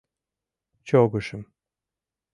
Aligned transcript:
Чогышым. 0.87 1.41